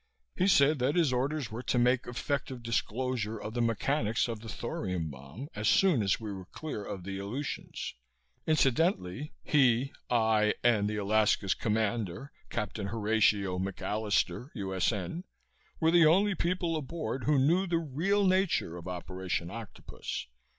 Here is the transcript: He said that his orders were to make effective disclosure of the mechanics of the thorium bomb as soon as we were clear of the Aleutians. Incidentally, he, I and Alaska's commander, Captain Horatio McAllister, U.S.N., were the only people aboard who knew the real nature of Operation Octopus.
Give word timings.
He 0.35 0.47
said 0.47 0.79
that 0.79 0.95
his 0.95 1.13
orders 1.13 1.51
were 1.51 1.61
to 1.61 1.77
make 1.77 2.07
effective 2.07 2.63
disclosure 2.63 3.37
of 3.37 3.53
the 3.53 3.61
mechanics 3.61 4.27
of 4.27 4.39
the 4.39 4.49
thorium 4.49 5.11
bomb 5.11 5.47
as 5.53 5.67
soon 5.69 6.01
as 6.01 6.19
we 6.19 6.33
were 6.33 6.45
clear 6.45 6.83
of 6.83 7.03
the 7.03 7.19
Aleutians. 7.19 7.93
Incidentally, 8.47 9.35
he, 9.43 9.93
I 10.09 10.55
and 10.63 10.89
Alaska's 10.89 11.53
commander, 11.53 12.31
Captain 12.49 12.87
Horatio 12.87 13.59
McAllister, 13.59 14.49
U.S.N., 14.55 15.23
were 15.79 15.91
the 15.91 16.07
only 16.07 16.33
people 16.33 16.75
aboard 16.75 17.25
who 17.25 17.37
knew 17.37 17.67
the 17.67 17.77
real 17.77 18.25
nature 18.25 18.77
of 18.77 18.87
Operation 18.87 19.51
Octopus. 19.51 20.25